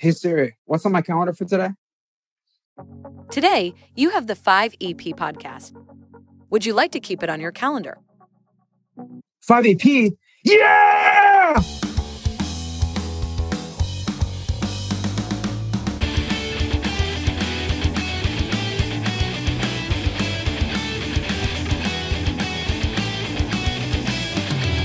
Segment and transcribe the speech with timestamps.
[0.00, 1.70] Hey Siri, what's on my calendar for today?
[3.32, 5.72] Today, you have the 5EP podcast.
[6.50, 7.98] Would you like to keep it on your calendar?
[9.50, 10.16] 5EP?
[10.44, 11.54] Yeah!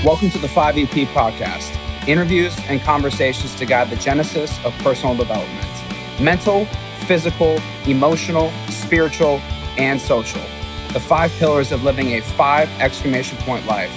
[0.04, 5.66] Welcome to the 5EP podcast interviews and conversations to guide the genesis of personal development
[6.20, 6.64] mental,
[7.06, 9.40] physical, emotional, spiritual,
[9.78, 10.40] and social.
[10.92, 13.92] The five pillars of living a five exclamation point life.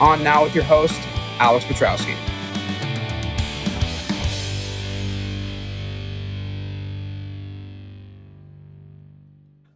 [0.00, 0.98] On now with your host,
[1.38, 2.16] Alex Petrowski.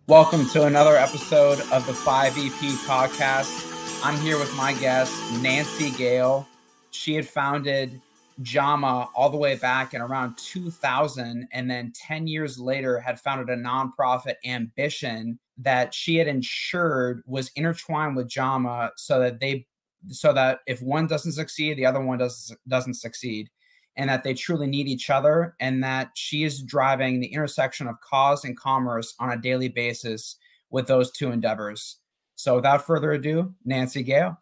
[0.06, 4.04] Welcome to another episode of the 5EP podcast.
[4.04, 6.46] I'm here with my guest, Nancy Gale.
[6.92, 8.00] She had founded
[8.42, 11.48] JAMAH all the way back in around 2000.
[11.52, 17.50] And then 10 years later, had founded a nonprofit ambition that she had ensured was
[17.56, 19.66] intertwined with JAMAH so that they
[20.08, 23.48] so that if one doesn't succeed, the other one does, doesn't succeed,
[23.96, 28.00] and that they truly need each other, and that she is driving the intersection of
[28.00, 30.36] cause and commerce on a daily basis
[30.70, 31.98] with those two endeavors.
[32.34, 34.36] So, without further ado, Nancy Gale.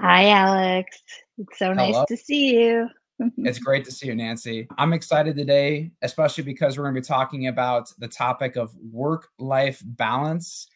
[0.00, 1.02] Hi, Alex.
[1.36, 1.90] It's so Hello.
[1.90, 2.88] nice to see you.
[3.38, 4.66] it's great to see you, Nancy.
[4.78, 9.28] I'm excited today, especially because we're going to be talking about the topic of work
[9.38, 10.68] life balance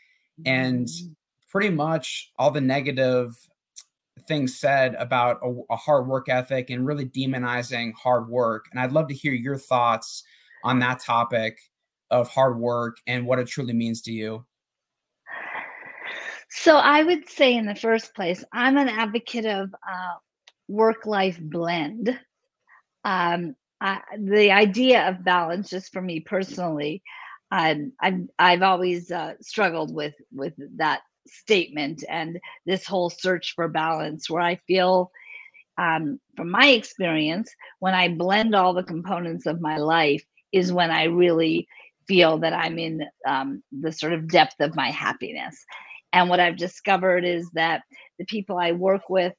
[0.45, 1.13] and mm-hmm.
[1.49, 3.35] pretty much all the negative
[4.29, 8.67] things said about a, a, hard work ethic and really demonizing hard work.
[8.71, 10.23] And I'd love to hear your thoughts
[10.65, 11.59] on that topic
[12.11, 14.45] of hard work and what it truly means to you.
[16.57, 20.15] So I would say, in the first place, I'm an advocate of uh,
[20.69, 22.17] work-life blend.
[23.05, 27.03] Um, I, the idea of balance, just for me personally,
[27.51, 27.91] I've
[28.39, 34.43] I've always uh, struggled with with that statement and this whole search for balance, where
[34.43, 35.11] I feel,
[35.77, 40.93] um, from my experience, when I blend all the components of my life, is when
[40.93, 41.67] I really
[42.07, 45.65] feel that I'm in um, the sort of depth of my happiness.
[46.15, 47.83] And what I've discovered is that
[48.19, 49.35] the people I work with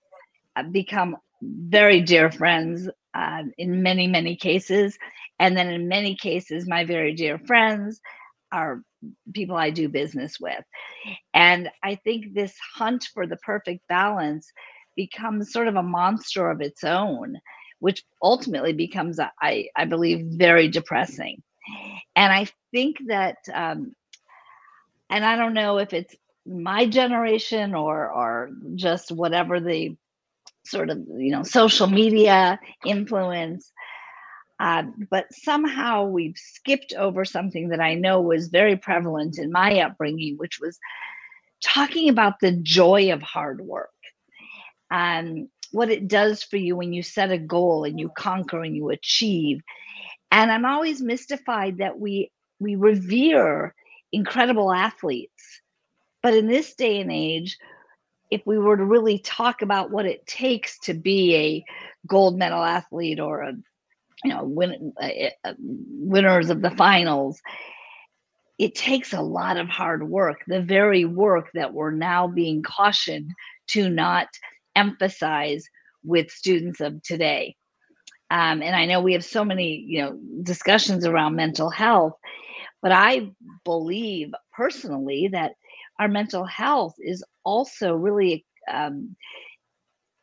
[0.58, 4.98] uh, become very dear friends uh, in many, many cases.
[5.40, 8.02] And then in many cases, my very dear friends
[8.52, 8.82] are
[9.34, 10.64] people I do business with.
[11.34, 14.52] And I think this hunt for the perfect balance
[14.98, 17.38] becomes sort of a monster of its own,
[17.80, 21.42] which ultimately becomes, I, I believe, very depressing.
[22.18, 23.94] And I think that, um,
[25.10, 29.96] and I don't know if it's my generation or or just whatever the
[30.66, 33.72] sort of you know social media influence.
[34.60, 39.82] Uh, but somehow we've skipped over something that i know was very prevalent in my
[39.82, 40.80] upbringing which was
[41.62, 43.90] talking about the joy of hard work.
[44.92, 48.76] And what it does for you when you set a goal and you conquer and
[48.76, 49.62] you achieve.
[50.32, 53.74] And i'm always mystified that we we revere
[54.12, 55.62] incredible athletes
[56.26, 57.60] but in this day and age,
[58.32, 61.66] if we were to really talk about what it takes to be a
[62.08, 63.54] gold medal athlete or a
[64.24, 64.92] you know win,
[65.48, 67.40] winners of the finals
[68.58, 73.30] it takes a lot of hard work the very work that we're now being cautioned
[73.68, 74.28] to not
[74.76, 75.66] emphasize
[76.04, 77.56] with students of today.
[78.32, 82.14] Um, and i know we have so many you know discussions around mental health
[82.82, 83.30] but i
[83.64, 85.52] believe personally that
[86.00, 89.16] our mental health is also really um,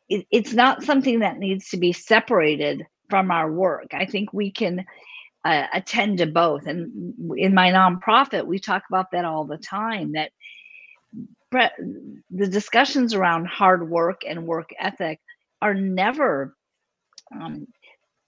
[0.09, 3.87] it, it's not something that needs to be separated from our work.
[3.93, 4.85] I think we can
[5.45, 6.67] uh, attend to both.
[6.67, 10.31] And in my nonprofit we talk about that all the time that
[11.51, 15.19] the discussions around hard work and work ethic
[15.61, 16.55] are never
[17.33, 17.67] um,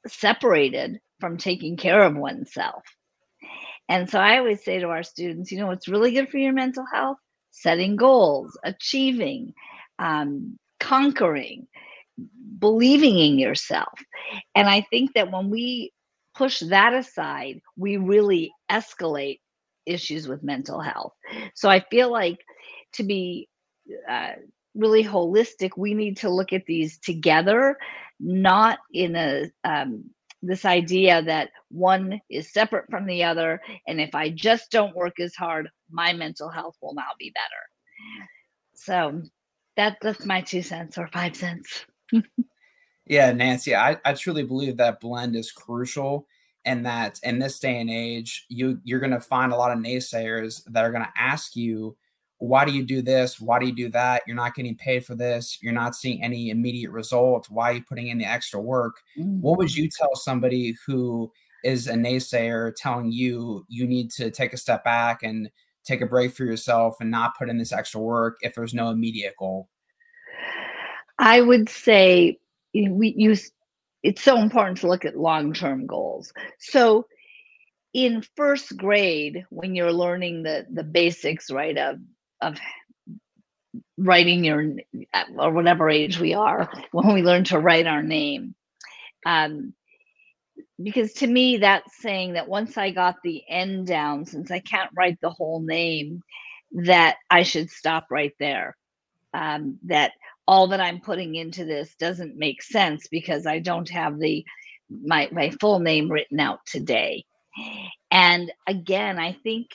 [0.07, 2.83] separated from taking care of oneself.
[3.89, 6.53] And so i always say to our students you know what's really good for your
[6.53, 7.17] mental health
[7.55, 9.53] setting goals, achieving,
[9.99, 11.67] um, conquering,
[12.59, 13.97] believing in yourself.
[14.55, 15.91] And I think that when we
[16.35, 19.39] push that aside, we really escalate
[19.85, 21.13] issues with mental health.
[21.53, 22.39] So I feel like
[22.93, 23.47] to be
[24.09, 24.33] uh,
[24.75, 27.77] really holistic, we need to look at these together,
[28.19, 30.09] not in a um,
[30.45, 35.19] this idea that one is separate from the other and if i just don't work
[35.19, 37.63] as hard my mental health will now be better.
[38.75, 39.21] So
[39.77, 41.85] that that's my two cents or five cents.
[43.07, 46.25] Yeah, Nancy, I, I truly believe that blend is crucial
[46.65, 50.63] and that in this day and age, you you're gonna find a lot of naysayers
[50.71, 51.95] that are gonna ask you,
[52.45, 53.39] why do you do this?
[53.39, 54.23] Why do you do that?
[54.27, 55.57] You're not getting paid for this.
[55.61, 57.49] You're not seeing any immediate results.
[57.49, 58.95] Why are you putting in the extra work?
[59.17, 59.41] Mm-hmm.
[59.41, 61.31] What would you tell somebody who
[61.63, 65.49] is a naysayer telling you you need to take a step back and
[65.83, 68.89] take a break for yourself and not put in this extra work if there's no
[68.89, 69.69] immediate goal?
[71.17, 72.39] I would say
[72.73, 73.51] we use
[74.03, 76.31] it's so important to look at long-term goals.
[76.59, 77.07] So
[77.95, 81.97] in first grade, when you're learning the the basics, right, of
[82.41, 82.57] of
[83.97, 84.73] writing your
[85.37, 88.55] or whatever age we are, when we learn to write our name.
[89.25, 89.73] Um,
[90.81, 94.91] because to me that's saying that once i got the end down since i can't
[94.95, 96.21] write the whole name
[96.71, 98.75] that i should stop right there
[99.33, 100.11] um, that
[100.47, 104.43] all that i'm putting into this doesn't make sense because i don't have the
[104.89, 107.25] my my full name written out today
[108.11, 109.67] and again i think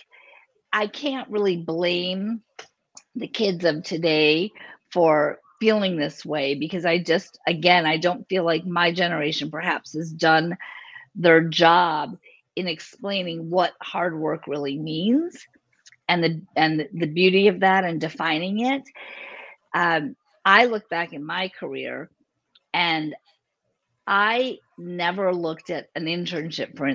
[0.72, 2.42] i can't really blame
[3.14, 4.50] the kids of today
[4.92, 9.94] for feeling this way because i just again i don't feel like my generation perhaps
[9.94, 10.56] has done
[11.14, 12.16] their job
[12.56, 15.46] in explaining what hard work really means
[16.08, 18.82] and the and the beauty of that and defining it.
[19.74, 22.10] Um, i look back in my career
[22.74, 23.14] and
[24.06, 26.88] i never looked at an internship for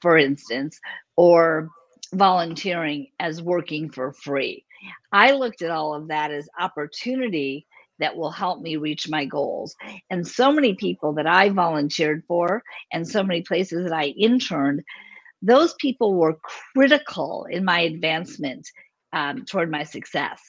[0.00, 0.80] for instance
[1.16, 1.68] or
[2.14, 4.64] volunteering as working for free
[5.12, 7.66] i looked at all of that as opportunity
[7.98, 9.74] that will help me reach my goals.
[10.10, 12.62] And so many people that I volunteered for
[12.92, 14.82] and so many places that I interned,
[15.42, 16.38] those people were
[16.74, 18.68] critical in my advancement
[19.12, 20.40] um, toward my success.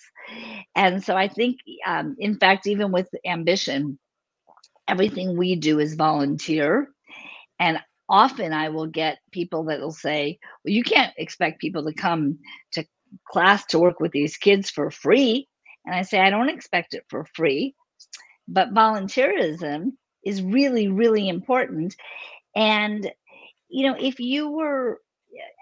[0.76, 4.00] And so I think, um, in fact, even with ambition,
[4.88, 6.90] everything we do is volunteer.
[7.60, 7.80] And
[8.10, 12.40] often I will get people that will say, well, you can't expect people to come
[12.74, 12.86] to
[13.28, 15.48] class to work with these kids for free.
[15.86, 17.76] And I say, I don't expect it for free,
[18.48, 19.92] but volunteerism
[20.24, 21.96] is really, really important.
[22.56, 23.10] And,
[23.70, 25.00] you know, if you were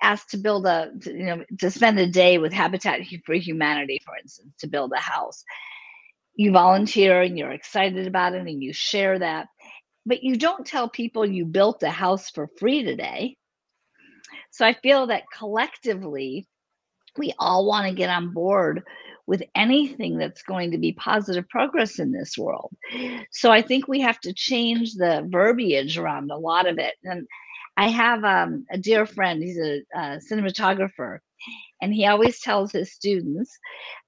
[0.02, 4.16] asked to build a, you know, to spend a day with Habitat for Humanity, for
[4.18, 5.44] instance, to build a house,
[6.36, 9.48] you volunteer and you're excited about it and you share that.
[10.08, 13.36] But you don't tell people you built a house for free today.
[14.52, 16.48] So I feel that collectively,
[17.18, 18.84] we all want to get on board
[19.26, 22.72] with anything that's going to be positive progress in this world.
[23.32, 26.94] So I think we have to change the verbiage around a lot of it.
[27.04, 27.28] And
[27.76, 30.00] I have um, a dear friend, he's a, a,
[30.32, 31.20] cinematographer,
[31.82, 33.60] and he always tells his students,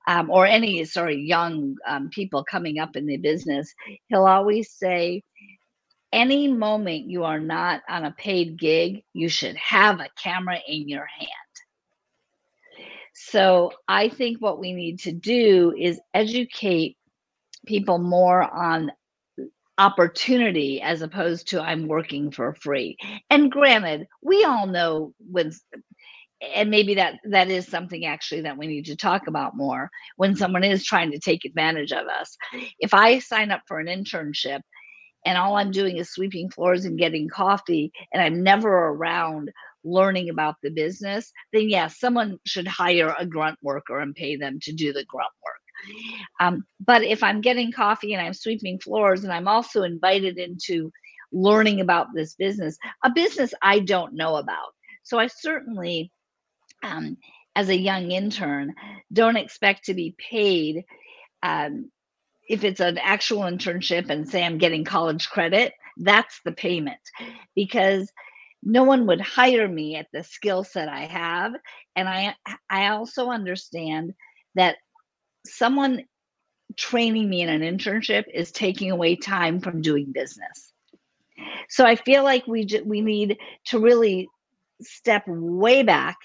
[0.08, 3.74] um, or any sorry young um, people coming up in the business,
[4.08, 5.22] he'll always say,
[6.12, 10.88] any moment you are not on a paid gig, you should have a camera in
[10.88, 11.30] your hand.
[13.14, 16.98] So I think what we need to do is educate
[17.66, 18.92] people more on
[19.78, 22.98] opportunity as opposed to I'm working for free.
[23.30, 25.52] And granted, we all know when
[26.56, 30.36] and maybe that that is something actually that we need to talk about more when
[30.36, 32.38] someone is trying to take advantage of us.
[32.80, 34.62] If I sign up for an internship
[35.26, 39.52] and all I'm doing is sweeping floors and getting coffee and I'm never around
[39.84, 44.60] learning about the business, then yes, someone should hire a grunt worker and pay them
[44.64, 45.56] to do the grunt work.
[46.40, 50.92] Um, but if I'm getting coffee and I'm sweeping floors and I'm also invited into
[51.32, 54.74] learning about this business, a business I don't know about.
[55.04, 56.12] So I certainly,
[56.84, 57.18] um,
[57.56, 58.76] as a young intern,
[59.12, 60.84] don't expect to be paid.
[61.42, 61.92] Um,
[62.50, 67.00] if it's an actual internship and say I'm getting college credit, that's the payment
[67.56, 68.12] because
[68.64, 71.54] no one would hire me at the skill set I have.
[71.96, 72.36] And I
[72.70, 74.14] I also understand
[74.56, 74.78] that
[75.46, 76.06] someone
[76.76, 80.74] training me in an internship is taking away time from doing business.
[81.70, 83.38] So I feel like we j- we need
[83.68, 84.28] to really
[84.82, 86.18] step way back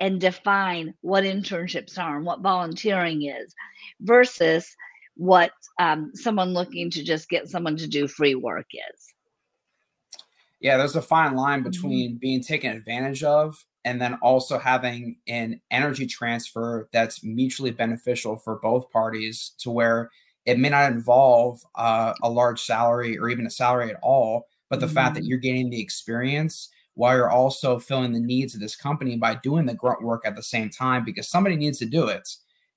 [0.00, 3.54] and define what internships are and what volunteering is
[4.00, 4.76] versus
[5.18, 9.14] what um, someone looking to just get someone to do free work is
[10.60, 11.70] yeah, there's a fine line Mm-hmm.
[11.70, 18.36] between being taken advantage of and then also having an energy transfer that's mutually beneficial
[18.36, 20.10] for both parties to where
[20.46, 24.80] it may not involve uh, a large salary or even a salary at all, but
[24.80, 25.28] the fact that Mhm.
[25.28, 29.66] you're gaining the experience while you're also filling the needs of this company by doing
[29.66, 32.28] the grunt work at the same time because somebody needs to do it.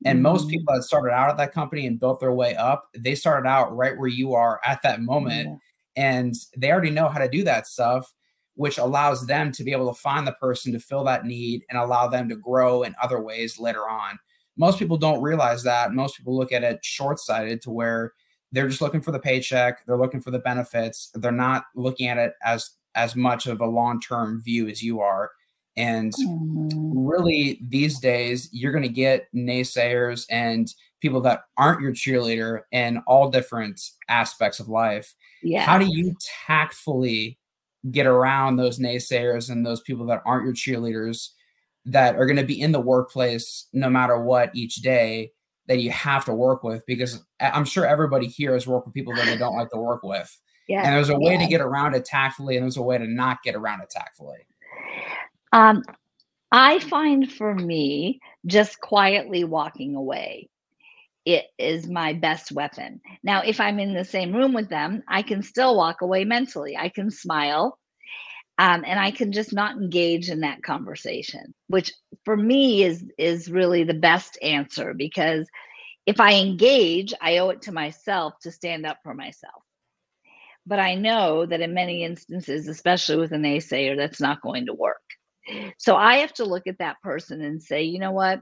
[0.06, 0.52] And most Mhm.
[0.52, 3.76] people that started out at that company and built their way up, they started out
[3.76, 5.56] right where you are at that moment Yeah.
[5.96, 8.14] and they already know how to do that stuff
[8.56, 11.78] which allows them to be able to find the person to fill that need and
[11.80, 14.20] allow them to grow in other ways later on
[14.58, 18.12] most people don't realize that most people look at it short-sighted to where
[18.52, 22.18] they're just looking for the paycheck they're looking for the benefits they're not looking at
[22.18, 25.32] it as as much of a long-term view as you are
[25.82, 27.08] and mm-hmm.
[27.08, 33.00] really these days you're going to get naysayers and people that aren't your cheerleader in
[33.08, 37.38] all different aspects of life yeah how do you tactfully
[37.90, 41.30] get around those naysayers and those people that aren't your cheerleaders
[41.86, 45.32] that are going to be in the workplace no matter what each day
[45.68, 49.16] that you have to work with because I'm sure everybody here has worked with people
[49.16, 50.40] that they don't like to work with.
[50.68, 50.84] Yeah.
[50.84, 51.40] And there's a way yeah.
[51.44, 54.40] to get around it tactfully and there's a way to not get around it tactfully.
[55.54, 55.84] Um,
[56.52, 60.50] I find for me, just quietly walking away,
[61.26, 63.02] it is my best weapon.
[63.24, 66.78] Now, if I'm in the same room with them, I can still walk away mentally.
[66.78, 67.78] I can smile
[68.58, 71.92] um, and I can just not engage in that conversation, which
[72.26, 75.50] for me is is really the best answer because
[76.06, 79.64] if I engage, I owe it to myself to stand up for myself.
[80.68, 84.74] But I know that in many instances, especially with a naysayer, that's not going to
[84.74, 85.02] work.
[85.78, 88.42] So I have to look at that person and say, you know what?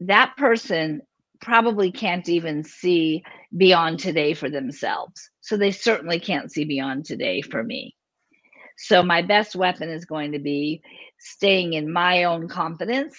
[0.00, 1.02] That person
[1.40, 3.22] probably can't even see
[3.56, 5.30] beyond today for themselves.
[5.40, 7.94] So they certainly can't see beyond today for me.
[8.76, 10.82] So my best weapon is going to be
[11.18, 13.18] staying in my own confidence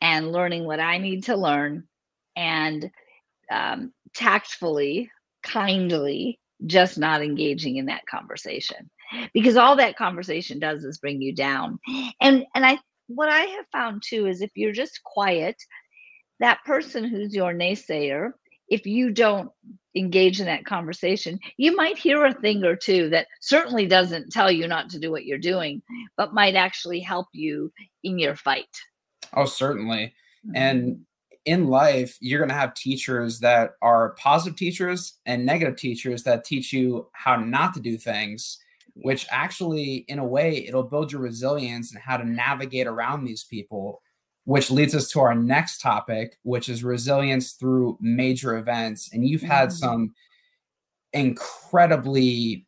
[0.00, 1.84] and learning what I need to learn
[2.34, 2.90] and
[3.50, 5.10] um, tactfully,
[5.42, 8.90] kindly, just not engaging in that conversation
[9.32, 11.78] because all that conversation does is bring you down.
[12.20, 15.56] And and I what I have found too is if you're just quiet,
[16.38, 18.32] that person who's your naysayer,
[18.68, 19.50] if you don't
[19.96, 24.50] engage in that conversation, you might hear a thing or two that certainly doesn't tell
[24.50, 25.82] you not to do what you're doing,
[26.16, 27.72] but might actually help you
[28.04, 28.68] in your fight.
[29.34, 30.14] Oh, certainly.
[30.46, 30.56] Mm-hmm.
[30.56, 31.00] And
[31.44, 36.44] in life, you're going to have teachers that are positive teachers and negative teachers that
[36.44, 38.58] teach you how not to do things
[38.94, 43.44] which actually, in a way, it'll build your resilience and how to navigate around these
[43.44, 44.02] people,
[44.44, 49.10] which leads us to our next topic, which is resilience through major events.
[49.12, 49.72] And you've had mm.
[49.72, 50.14] some
[51.12, 52.66] incredibly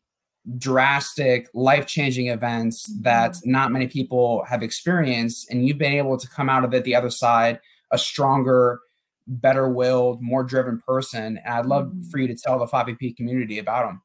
[0.57, 3.51] drastic, life changing events that mm-hmm.
[3.51, 5.49] not many people have experienced.
[5.49, 7.59] And you've been able to come out of it the other side
[7.93, 8.79] a stronger,
[9.27, 11.37] better willed, more driven person.
[11.37, 12.09] And I'd love mm.
[12.11, 13.95] for you to tell the 5EP community about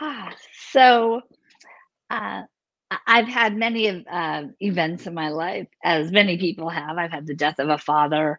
[0.00, 0.24] them.
[0.70, 1.20] so
[2.10, 2.42] uh,
[3.06, 6.98] I've had many uh, events in my life, as many people have.
[6.98, 8.38] I've had the death of a father.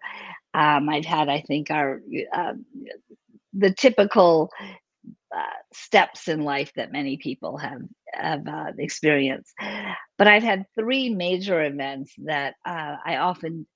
[0.53, 2.01] Um, I've had, I think, our
[2.33, 2.53] uh,
[3.53, 4.51] the typical
[5.35, 5.43] uh,
[5.73, 7.81] steps in life that many people have
[8.13, 9.53] have uh, experienced.
[10.17, 13.67] But I've had three major events that uh, I often,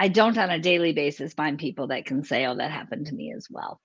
[0.00, 3.14] I don't on a daily basis find people that can say, "Oh, that happened to
[3.14, 3.80] me as well."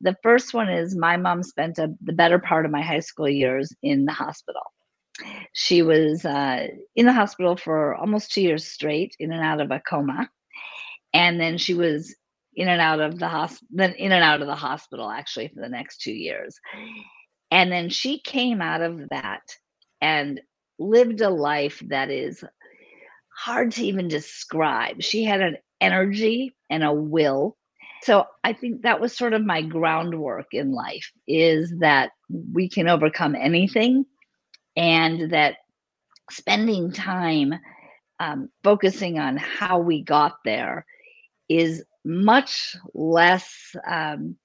[0.00, 3.28] The first one is my mom spent a, the better part of my high school
[3.28, 4.62] years in the hospital.
[5.52, 9.70] She was uh, in the hospital for almost two years straight, in and out of
[9.70, 10.30] a coma,
[11.12, 12.16] and then she was
[12.54, 15.60] in and out of the hospital, then in and out of the hospital actually for
[15.60, 16.58] the next two years,
[17.50, 19.42] and then she came out of that
[20.00, 20.40] and
[20.78, 22.42] lived a life that is
[23.36, 25.02] hard to even describe.
[25.02, 27.56] She had an energy and a will
[28.02, 32.10] so i think that was sort of my groundwork in life is that
[32.52, 34.04] we can overcome anything
[34.76, 35.56] and that
[36.30, 37.54] spending time
[38.18, 40.86] um, focusing on how we got there
[41.48, 44.36] is much less um,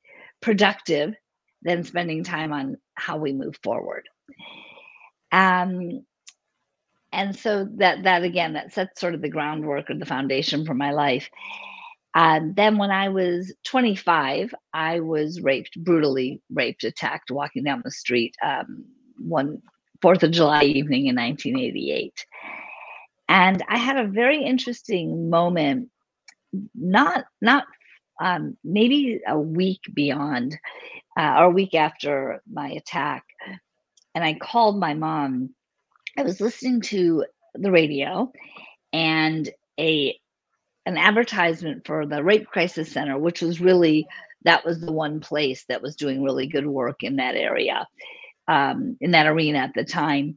[0.42, 1.14] productive
[1.62, 4.08] than spending time on how we move forward
[5.32, 6.06] um,
[7.12, 10.74] and so that that again that sets sort of the groundwork or the foundation for
[10.74, 11.30] my life
[12.14, 17.92] and then when I was 25, I was raped, brutally raped, attacked, walking down the
[17.92, 18.86] street um,
[19.18, 19.62] one
[20.02, 22.26] Fourth of July evening in 1988.
[23.30, 25.90] And I had a very interesting moment,
[26.74, 27.66] not not
[28.20, 30.58] um, maybe a week beyond
[31.18, 33.24] uh, or a week after my attack.
[34.16, 35.52] And I called my mom.
[36.18, 37.26] I was listening to
[37.56, 38.32] the radio,
[38.94, 39.50] and
[39.80, 40.18] a
[40.86, 44.08] an advertisement for the Rape Crisis Center, which was really
[44.44, 47.88] that was the one place that was doing really good work in that area,
[48.48, 50.36] um, in that arena at the time.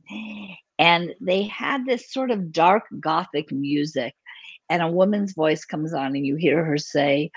[0.78, 4.14] And they had this sort of dark gothic music,
[4.68, 7.30] and a woman's voice comes on, and you hear her say,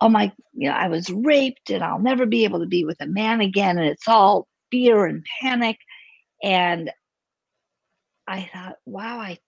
[0.00, 3.00] oh my, you know, I was raped and I'll never be able to be with
[3.00, 3.78] a man again.
[3.78, 5.78] And it's all fear and panic.
[6.42, 6.90] And
[8.28, 9.38] I thought, wow, I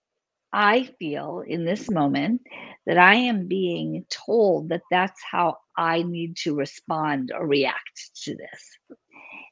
[0.53, 2.41] I feel in this moment
[2.87, 8.35] that I am being told that that's how I need to respond or react to
[8.35, 8.77] this.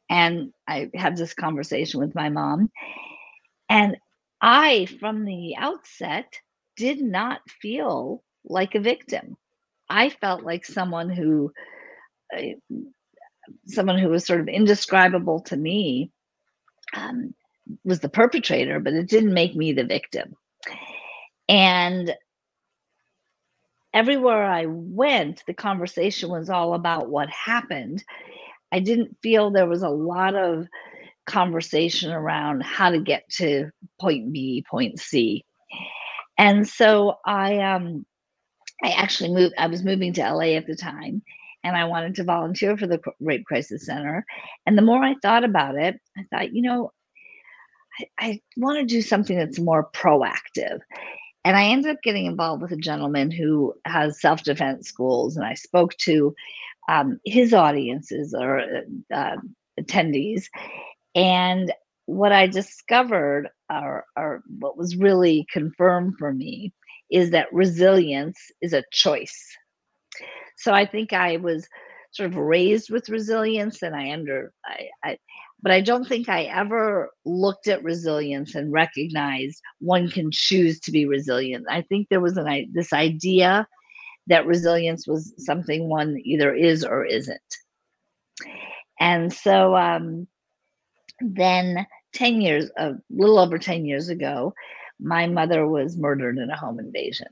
[0.09, 2.71] And I had this conversation with my mom,
[3.69, 3.97] and
[4.41, 6.33] I, from the outset,
[6.77, 9.37] did not feel like a victim.
[9.89, 11.51] I felt like someone who,
[12.35, 12.41] uh,
[13.67, 16.11] someone who was sort of indescribable to me,
[16.95, 17.33] um,
[17.83, 20.35] was the perpetrator, but it didn't make me the victim.
[21.49, 22.15] And
[23.93, 28.03] everywhere I went, the conversation was all about what happened.
[28.71, 30.67] I didn't feel there was a lot of
[31.25, 33.69] conversation around how to get to
[33.99, 35.43] point B, point C.
[36.37, 38.05] And so I um
[38.83, 41.21] I actually moved I was moving to LA at the time
[41.63, 44.25] and I wanted to volunteer for the Rape Crisis Center.
[44.65, 46.91] And the more I thought about it, I thought, you know,
[47.99, 50.79] I, I want to do something that's more proactive.
[51.45, 55.45] And I ended up getting involved with a gentleman who has self defense schools, and
[55.45, 56.35] I spoke to
[56.89, 59.37] um, his audiences or uh, uh,
[59.79, 60.45] attendees.
[61.15, 61.73] And
[62.05, 66.73] what I discovered, or, or what was really confirmed for me,
[67.09, 69.55] is that resilience is a choice.
[70.57, 71.67] So I think I was
[72.11, 75.17] sort of raised with resilience, and I under I, I
[75.61, 80.91] but I don't think I ever looked at resilience and recognized one can choose to
[80.91, 81.65] be resilient.
[81.69, 83.67] I think there was an this idea
[84.27, 87.39] that resilience was something one either is or isn't.
[88.99, 90.27] And so um,
[91.19, 94.53] then 10 years, a little over 10 years ago,
[94.99, 97.27] my mother was murdered in a home invasion.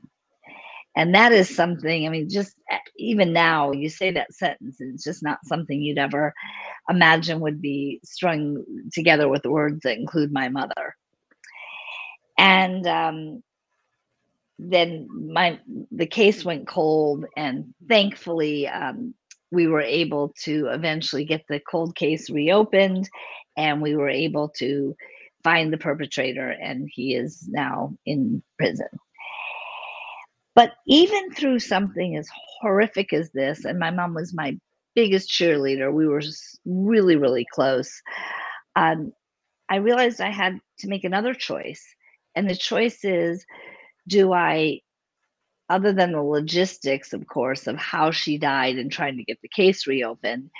[0.96, 5.04] And that is something, I mean, just eh, even now, you say that sentence, it's
[5.04, 6.32] just not something you'd ever
[6.88, 10.96] imagine would be strung together with words that include my mother.
[12.38, 13.42] And um,
[14.58, 19.14] then my the case went cold, and thankfully um,
[19.50, 23.08] we were able to eventually get the cold case reopened,
[23.56, 24.96] and we were able to
[25.44, 28.88] find the perpetrator, and he is now in prison.
[30.56, 32.28] But even through something as
[32.60, 34.58] horrific as this, and my mom was my
[34.96, 35.92] biggest cheerleader.
[35.92, 36.22] We were
[36.64, 38.02] really, really close.
[38.74, 39.12] Um,
[39.68, 41.84] I realized I had to make another choice.
[42.34, 43.44] And the choice is
[44.08, 44.80] do I,
[45.68, 49.48] other than the logistics, of course, of how she died and trying to get the
[49.48, 50.50] case reopened,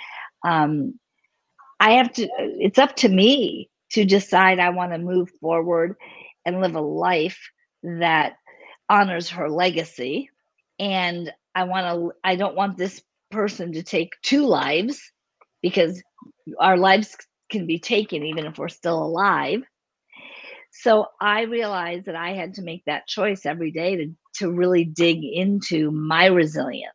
[0.45, 0.99] um,
[1.79, 5.95] I have to, it's up to me to decide I want to move forward
[6.45, 7.39] and live a life
[7.83, 8.35] that
[8.89, 10.29] honors her legacy.
[10.79, 15.01] And I want to, I don't want this person to take two lives
[15.61, 16.01] because
[16.59, 17.15] our lives
[17.49, 19.63] can be taken even if we're still alive.
[20.71, 24.85] So I realized that I had to make that choice every day to, to really
[24.85, 26.93] dig into my resilience.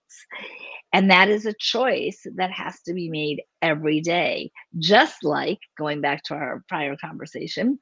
[0.93, 4.53] And that is a choice that has to be made every day.
[4.79, 7.79] Just like going back to our prior conversation,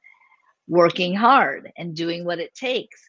[0.70, 3.02] working hard and doing what it takes.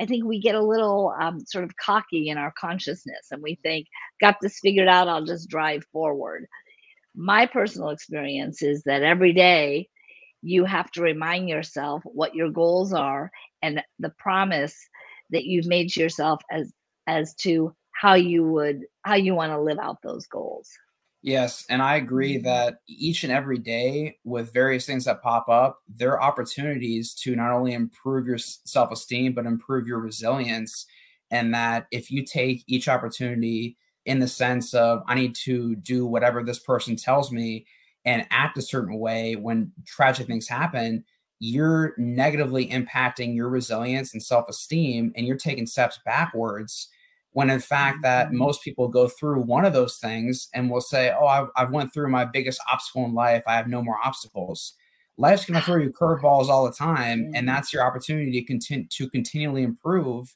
[0.00, 3.58] I think we get a little um, sort of cocky in our consciousness and we
[3.62, 3.86] think,
[4.18, 6.46] got this figured out, I'll just drive forward.
[7.14, 9.90] My personal experience is that every day
[10.40, 14.74] you have to remind yourself what your goals are and the promise
[15.30, 16.72] that you've made to yourself as
[17.06, 20.70] as to how you would how you want to live out those goals.
[21.22, 22.46] Yes, and I agree mm-hmm.
[22.46, 27.36] that each and every day with various things that pop up, there are opportunities to
[27.36, 30.84] not only improve your self-esteem but improve your resilience
[31.30, 36.06] and that if you take each opportunity in the sense of I need to do
[36.06, 37.66] whatever this person tells me
[38.04, 41.04] and act a certain way when tragic things happen,
[41.38, 46.88] you're negatively impacting your resilience and self-esteem and you're taking steps backwards
[47.32, 48.38] when in fact that mm-hmm.
[48.38, 51.92] most people go through one of those things and will say oh I've, I've went
[51.92, 54.74] through my biggest obstacle in life i have no more obstacles
[55.18, 57.46] life's going to throw you curveballs all the time and mm-hmm.
[57.46, 60.34] that's your opportunity to continue to continually improve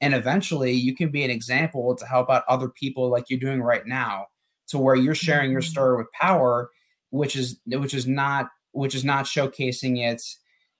[0.00, 3.62] and eventually you can be an example to help out other people like you're doing
[3.62, 4.26] right now
[4.68, 5.70] to where you're sharing your mm-hmm.
[5.70, 6.70] story with power
[7.10, 10.22] which is which is not which is not showcasing it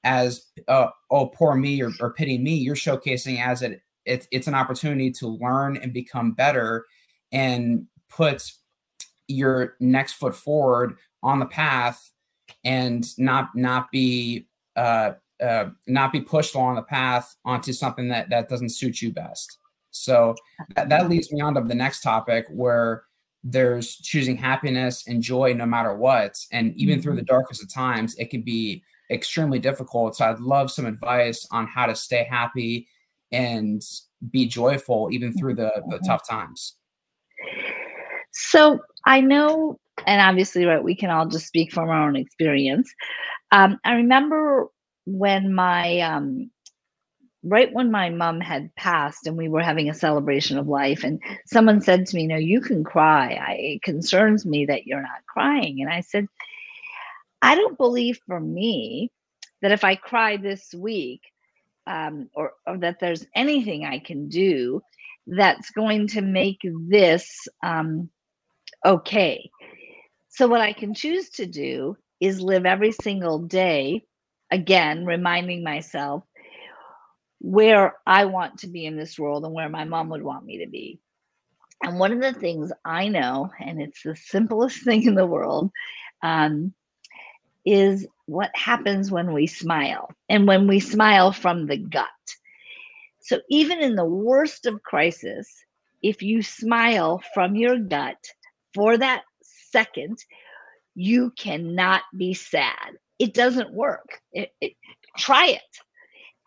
[0.04, 4.46] as uh, oh poor me or, or pity me you're showcasing as it it's it's
[4.46, 6.86] an opportunity to learn and become better
[7.32, 8.52] and put
[9.28, 12.12] your next foot forward on the path
[12.64, 18.30] and not not be uh, uh, not be pushed along the path onto something that
[18.30, 19.58] that doesn't suit you best.
[19.90, 20.34] So
[20.74, 23.04] that, that leads me on to the next topic where
[23.42, 26.36] there's choosing happiness and joy no matter what.
[26.52, 27.34] And even through the mm-hmm.
[27.34, 30.16] darkest of times, it can be extremely difficult.
[30.16, 32.88] So I'd love some advice on how to stay happy
[33.32, 33.82] and
[34.30, 36.06] be joyful even through the, the mm-hmm.
[36.06, 36.76] tough times.
[38.32, 42.92] So I know, and obviously, right, we can all just speak from our own experience.
[43.52, 44.66] Um, I remember
[45.06, 46.50] when my um,
[47.46, 51.20] right when my mom had passed and we were having a celebration of life and
[51.46, 55.24] someone said to me no you can cry I, it concerns me that you're not
[55.28, 56.26] crying and i said
[57.42, 59.12] i don't believe for me
[59.62, 61.22] that if i cry this week
[61.86, 64.80] um, or, or, that there's anything i can do
[65.26, 68.08] that's going to make this um,
[68.84, 69.50] okay
[70.28, 74.02] so what i can choose to do is live every single day
[74.50, 76.24] again reminding myself
[77.40, 80.64] where I want to be in this world and where my mom would want me
[80.64, 80.98] to be.
[81.82, 85.70] And one of the things I know, and it's the simplest thing in the world,
[86.22, 86.72] um,
[87.64, 92.08] is what happens when we smile and when we smile from the gut.
[93.20, 95.48] So, even in the worst of crisis,
[96.02, 98.22] if you smile from your gut
[98.74, 100.18] for that second,
[100.94, 102.98] you cannot be sad.
[103.18, 104.20] It doesn't work.
[104.32, 104.74] It, it,
[105.16, 105.62] try it.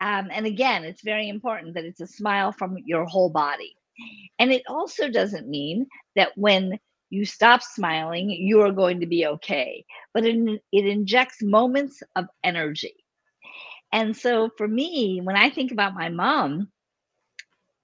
[0.00, 3.74] Um, and again, it's very important that it's a smile from your whole body.
[4.38, 6.78] And it also doesn't mean that when
[7.10, 12.26] you stop smiling, you are going to be okay, but it, it injects moments of
[12.42, 12.94] energy.
[13.92, 16.70] And so for me, when I think about my mom,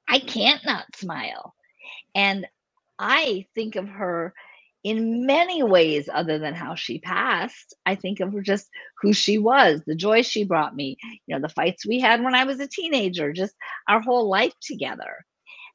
[0.09, 1.55] I can't not smile.
[2.15, 2.47] And
[2.99, 4.33] I think of her
[4.87, 8.69] in many ways other than how she passed i think of just
[9.03, 12.37] who she was the joy she brought me you know the fights we had when
[12.37, 13.53] i was a teenager just
[13.89, 15.27] our whole life together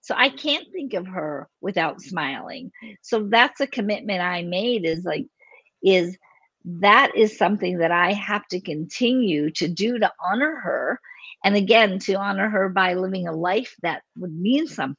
[0.01, 2.71] so i can't think of her without smiling.
[3.01, 5.27] So that's a commitment i made is like
[5.83, 6.17] is
[6.65, 10.99] that is something that i have to continue to do to honor her
[11.43, 14.97] and again to honor her by living a life that would mean something.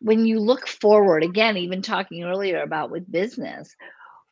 [0.00, 3.74] When you look forward, again, even talking earlier about with business,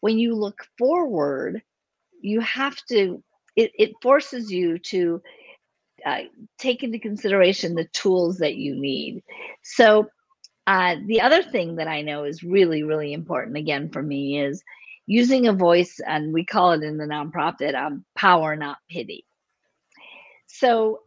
[0.01, 1.62] when you look forward,
[2.21, 3.23] you have to,
[3.57, 5.23] it, it forces you to
[6.05, 6.21] uh,
[6.59, 9.23] take into consideration the tools that you need.
[9.63, 10.09] So,
[10.67, 14.63] uh, the other thing that I know is really, really important, again, for me is
[15.07, 19.25] using a voice, and we call it in the nonprofit um, power, not pity.
[20.47, 21.01] So,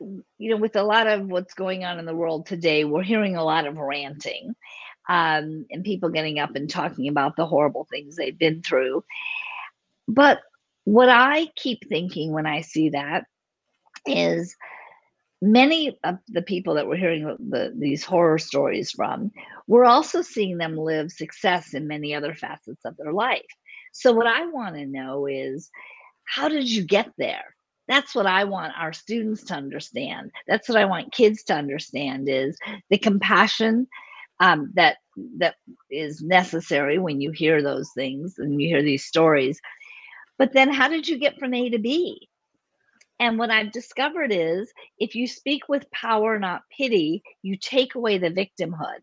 [0.00, 3.36] you know, with a lot of what's going on in the world today, we're hearing
[3.36, 4.54] a lot of ranting
[5.08, 9.04] um, and people getting up and talking about the horrible things they've been through.
[10.08, 10.40] But
[10.84, 13.24] what I keep thinking when I see that
[14.06, 14.56] is
[15.42, 19.30] many of the people that we're hearing the, these horror stories from,
[19.66, 23.42] we're also seeing them live success in many other facets of their life.
[23.92, 25.70] So, what I want to know is
[26.24, 27.54] how did you get there?
[27.88, 32.28] that's what i want our students to understand that's what i want kids to understand
[32.28, 32.56] is
[32.90, 33.86] the compassion
[34.40, 34.96] um, that
[35.38, 35.54] that
[35.90, 39.60] is necessary when you hear those things and you hear these stories
[40.38, 42.28] but then how did you get from a to b
[43.20, 48.18] and what i've discovered is if you speak with power not pity you take away
[48.18, 48.98] the victimhood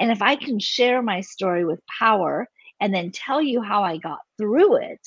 [0.00, 2.46] and if i can share my story with power
[2.80, 5.00] and then tell you how i got through it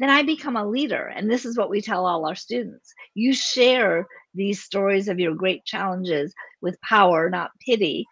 [0.00, 1.12] then I become a leader.
[1.14, 2.92] And this is what we tell all our students.
[3.14, 8.06] You share these stories of your great challenges with power, not pity,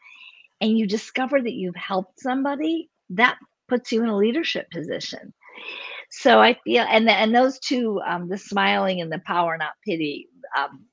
[0.60, 5.32] and you discover that you've helped somebody, that puts you in a leadership position.
[6.10, 9.72] So I feel, and the, and those two, um, the smiling and the power, not
[9.84, 10.84] pity, um,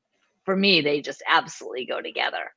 [0.44, 2.52] for me, they just absolutely go together.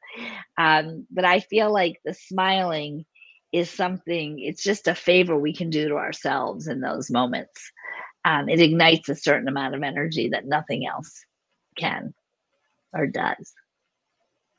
[0.58, 3.06] Um, but I feel like the smiling
[3.52, 7.70] is something, it's just a favor we can do to ourselves in those moments
[8.24, 11.24] um, it ignites a certain amount of energy that nothing else
[11.76, 12.12] can
[12.92, 13.54] or does.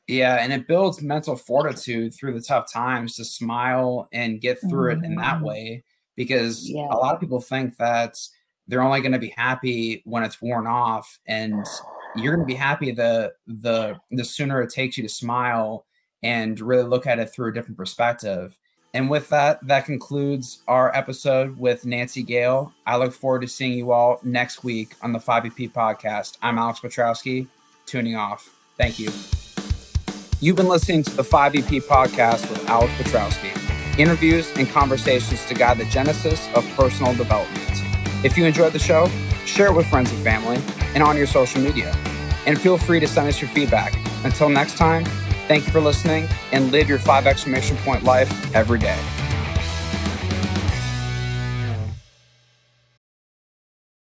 [0.08, 4.94] Yeah, and it builds mental fortitude through the tough times to smile and get through
[4.94, 5.04] mm-hmm.
[5.04, 5.44] it in that mm-hmm.
[5.44, 5.84] way.
[6.20, 6.86] Because yeah.
[6.90, 8.18] a lot of people think that
[8.68, 11.64] they're only going to be happy when it's worn off, and
[12.14, 15.86] you're going to be happy the the the sooner it takes you to smile
[16.22, 18.58] and really look at it through a different perspective.
[18.92, 22.70] And with that, that concludes our episode with Nancy Gale.
[22.84, 26.36] I look forward to seeing you all next week on the 5EP podcast.
[26.42, 27.46] I'm Alex Petrowski,
[27.86, 28.54] tuning off.
[28.76, 29.10] Thank you.
[30.40, 33.69] You've been listening to the 5EP podcast with Alex Petrowski
[34.00, 37.70] interviews and conversations to guide the genesis of personal development.
[38.24, 39.08] If you enjoyed the show,
[39.46, 40.62] share it with friends and family
[40.94, 41.94] and on your social media.
[42.46, 43.94] And feel free to send us your feedback.
[44.24, 45.04] Until next time,
[45.50, 48.96] Thank you for listening and live your five exclamation point life every day.